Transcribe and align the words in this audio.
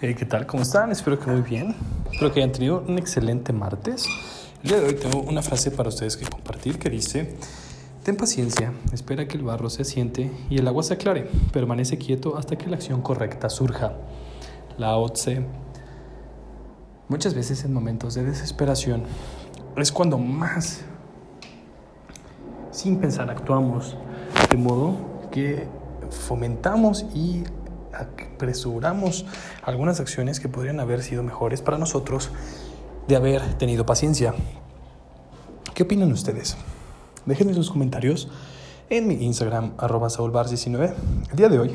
Hey, 0.00 0.16
¿Qué 0.18 0.26
tal? 0.26 0.44
¿Cómo 0.44 0.64
están? 0.64 0.90
Espero 0.90 1.20
que 1.20 1.30
muy 1.30 1.42
bien. 1.42 1.76
Espero 2.10 2.32
que 2.32 2.40
hayan 2.40 2.50
tenido 2.50 2.84
un 2.86 2.98
excelente 2.98 3.52
martes. 3.52 4.08
El 4.64 4.70
día 4.70 4.80
de 4.80 4.88
hoy 4.88 4.94
tengo 4.94 5.20
una 5.20 5.40
frase 5.40 5.70
para 5.70 5.88
ustedes 5.88 6.16
que 6.16 6.26
compartir 6.26 6.80
que 6.80 6.90
dice, 6.90 7.36
ten 8.02 8.16
paciencia, 8.16 8.72
espera 8.92 9.28
que 9.28 9.36
el 9.36 9.44
barro 9.44 9.70
se 9.70 9.82
asiente 9.82 10.32
y 10.50 10.58
el 10.58 10.66
agua 10.66 10.82
se 10.82 10.94
aclare, 10.94 11.30
permanece 11.52 11.96
quieto 11.96 12.36
hasta 12.36 12.56
que 12.56 12.66
la 12.66 12.74
acción 12.74 13.02
correcta 13.02 13.48
surja. 13.48 13.92
La 14.78 14.96
Otse. 14.96 15.46
Muchas 17.08 17.34
veces 17.34 17.64
en 17.64 17.72
momentos 17.72 18.14
de 18.14 18.24
desesperación 18.24 19.04
es 19.76 19.92
cuando 19.92 20.18
más, 20.18 20.80
sin 22.72 22.98
pensar, 22.98 23.30
actuamos, 23.30 23.96
de 24.50 24.56
modo 24.56 24.96
que 25.30 25.68
fomentamos 26.10 27.06
y 27.14 27.44
apresuramos 27.94 29.26
algunas 29.62 30.00
acciones 30.00 30.40
que 30.40 30.48
podrían 30.48 30.80
haber 30.80 31.02
sido 31.02 31.22
mejores 31.22 31.62
para 31.62 31.78
nosotros 31.78 32.30
de 33.08 33.16
haber 33.16 33.54
tenido 33.54 33.86
paciencia. 33.86 34.34
¿Qué 35.74 35.82
opinan 35.82 36.12
ustedes? 36.12 36.56
Déjenme 37.26 37.54
sus 37.54 37.70
comentarios 37.70 38.28
en 38.90 39.08
mi 39.08 39.14
Instagram, 39.24 39.72
arroba 39.78 40.08
saulbars19. 40.08 40.94
El 41.30 41.36
día 41.36 41.48
de 41.48 41.58
hoy, 41.58 41.74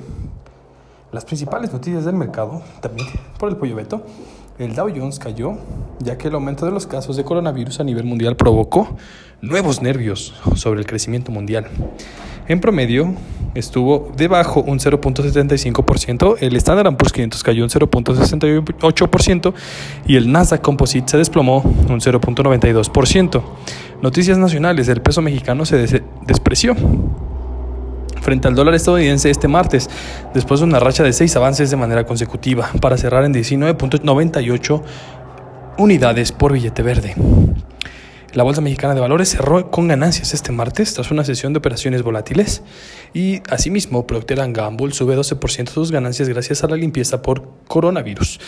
las 1.12 1.26
principales 1.26 1.74
noticias 1.74 2.06
del 2.06 2.16
mercado, 2.16 2.62
también 2.82 3.08
por 3.40 3.50
el 3.50 3.58
pollo 3.58 3.76
Beto, 3.76 4.04
el 4.60 4.76
Dow 4.76 4.90
Jones 4.94 5.20
cayó, 5.20 5.58
ya 6.00 6.18
que 6.18 6.28
el 6.28 6.36
aumento 6.36 6.66
de 6.66 6.72
los 6.72 6.86
casos 6.86 7.16
de 7.16 7.24
coronavirus 7.24 7.80
a 7.80 7.84
nivel 7.84 8.04
mundial 8.04 8.36
provocó 8.36 8.96
nuevos 9.42 9.82
nervios 9.82 10.34
sobre 10.56 10.82
el 10.82 10.86
crecimiento 10.86 11.32
mundial. 11.32 11.68
En 12.48 12.60
promedio, 12.60 13.14
estuvo 13.56 14.12
debajo 14.16 14.62
un 14.62 14.80
0.75%, 14.80 16.38
el 16.40 16.56
Standard 16.56 16.96
Poor's 16.96 17.14
500 17.14 17.44
cayó 17.44 17.64
un 17.64 17.70
0.68% 17.70 19.54
y 20.08 20.16
el 20.16 20.32
Nasdaq 20.32 20.62
Composite 20.62 21.10
se 21.10 21.18
desplomó 21.18 21.60
un 21.60 22.00
0.92%. 22.00 23.42
Noticias 24.02 24.38
nacionales, 24.38 24.88
el 24.88 25.02
peso 25.02 25.22
mexicano 25.22 25.66
se 25.66 26.04
despreció 26.26 26.76
frente 28.22 28.48
al 28.48 28.56
dólar 28.56 28.76
estadounidense 28.76 29.30
este 29.30 29.48
martes, 29.48 29.90
después 30.34 30.60
de 30.60 30.66
una 30.66 30.80
racha 30.80 31.04
de 31.04 31.14
seis 31.14 31.36
avances 31.36 31.70
de 31.70 31.78
manera 31.78 32.06
consecutiva, 32.06 32.70
para 32.82 32.98
cerrar 32.98 33.24
en 33.24 33.34
19.98 33.34 34.82
unidades 35.78 36.32
por 36.32 36.54
billete 36.54 36.84
verde. 36.84 37.16
La 38.34 38.44
Bolsa 38.44 38.62
Mexicana 38.62 38.94
de 38.94 39.02
Valores 39.02 39.30
cerró 39.30 39.72
con 39.72 39.88
ganancias 39.88 40.36
este 40.36 40.52
martes 40.52 40.94
tras 40.94 41.10
una 41.10 41.24
sesión 41.24 41.52
de 41.52 41.58
operaciones 41.58 42.04
volátiles 42.04 42.62
y 43.12 43.42
asimismo 43.50 44.06
Procter 44.06 44.40
Gamble 44.52 44.94
sube 44.94 45.18
12% 45.18 45.70
sus 45.70 45.92
ganancias 45.92 46.30
gracias 46.30 46.64
a 46.64 46.68
la 46.68 46.76
limpieza 46.76 47.24
por 47.24 47.50
coronavirus. 47.68 48.40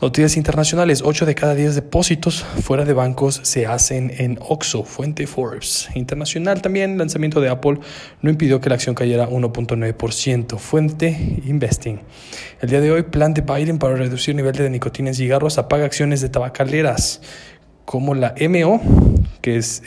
Noticias 0.00 0.36
internacionales, 0.36 1.02
8 1.04 1.24
de 1.24 1.34
cada 1.34 1.54
10 1.54 1.76
depósitos 1.76 2.44
fuera 2.62 2.84
de 2.84 2.92
bancos 2.92 3.40
se 3.42 3.66
hacen 3.66 4.12
en 4.18 4.38
OXO, 4.40 4.84
fuente 4.84 5.26
Forbes. 5.26 5.88
Internacional 5.94 6.60
también, 6.60 6.98
lanzamiento 6.98 7.40
de 7.40 7.48
Apple 7.48 7.78
no 8.20 8.30
impidió 8.30 8.60
que 8.60 8.68
la 8.68 8.74
acción 8.74 8.94
cayera 8.94 9.28
1.9%, 9.28 10.58
fuente 10.58 11.40
Investing. 11.46 12.00
El 12.60 12.70
día 12.70 12.80
de 12.80 12.90
hoy, 12.90 13.04
plan 13.04 13.34
de 13.34 13.42
Biden 13.42 13.78
para 13.78 13.94
reducir 13.94 14.32
el 14.32 14.36
nivel 14.36 14.54
de 14.54 14.68
nicotina 14.68 15.08
en 15.08 15.14
cigarros 15.14 15.58
apaga 15.58 15.84
acciones 15.84 16.20
de 16.20 16.28
tabacaleras 16.28 17.22
como 17.84 18.14
la 18.14 18.34
MO, 18.48 18.80
que 19.40 19.56
es, 19.56 19.82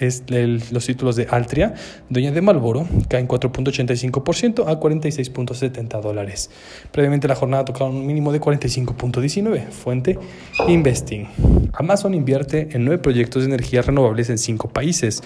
los 0.71 0.85
títulos 0.85 1.15
de 1.15 1.27
Altria, 1.29 1.73
dueña 2.09 2.31
de 2.31 2.41
Malboro, 2.41 2.87
caen 3.07 3.27
4.85% 3.27 4.67
a 4.67 4.79
46.70 4.79 6.01
dólares. 6.01 6.51
Previamente 6.91 7.27
la 7.27 7.35
jornada 7.35 7.65
tocaba 7.65 7.89
un 7.89 8.05
mínimo 8.05 8.31
de 8.31 8.39
45.19, 8.39 9.69
fuente 9.69 10.19
Investing. 10.67 11.27
Amazon 11.73 12.13
invierte 12.13 12.69
en 12.71 12.85
nueve 12.85 13.01
proyectos 13.01 13.43
de 13.43 13.49
energías 13.49 13.85
renovables 13.85 14.29
en 14.29 14.37
cinco 14.37 14.69
países. 14.69 15.23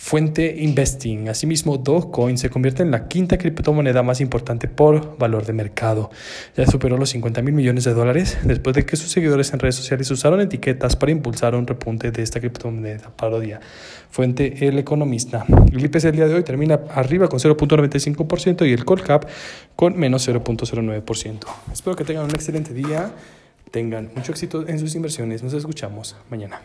Fuente 0.00 0.54
Investing. 0.56 1.28
Asimismo, 1.28 1.76
Dogecoin 1.76 2.38
se 2.38 2.48
convierte 2.48 2.84
en 2.84 2.92
la 2.92 3.08
quinta 3.08 3.36
criptomoneda 3.36 4.04
más 4.04 4.20
importante 4.20 4.68
por 4.68 5.18
valor 5.18 5.44
de 5.44 5.52
mercado. 5.52 6.10
Ya 6.56 6.66
superó 6.66 6.96
los 6.96 7.10
50 7.10 7.42
mil 7.42 7.52
millones 7.52 7.82
de 7.82 7.94
dólares 7.94 8.38
después 8.44 8.76
de 8.76 8.86
que 8.86 8.96
sus 8.96 9.10
seguidores 9.10 9.52
en 9.52 9.58
redes 9.58 9.74
sociales 9.74 10.08
usaron 10.12 10.40
etiquetas 10.40 10.94
para 10.94 11.10
impulsar 11.10 11.56
un 11.56 11.66
repunte 11.66 12.12
de 12.12 12.22
esta 12.22 12.38
criptomoneda 12.38 13.10
parodia. 13.16 13.60
Fuente 14.08 14.68
El 14.68 14.78
Economista. 14.78 15.44
El 15.72 15.84
IPC 15.84 16.04
el 16.04 16.12
día 16.12 16.28
de 16.28 16.34
hoy 16.36 16.44
termina 16.44 16.80
arriba 16.94 17.26
con 17.26 17.40
0.95% 17.40 18.68
y 18.68 18.72
el 18.72 18.84
Colcap 18.84 19.28
con 19.74 19.98
menos 19.98 20.26
0.09%. 20.28 21.40
Espero 21.72 21.96
que 21.96 22.04
tengan 22.04 22.24
un 22.24 22.30
excelente 22.30 22.72
día, 22.72 23.10
tengan 23.72 24.12
mucho 24.14 24.30
éxito 24.30 24.66
en 24.66 24.78
sus 24.78 24.94
inversiones. 24.94 25.42
Nos 25.42 25.54
escuchamos 25.54 26.16
mañana. 26.30 26.60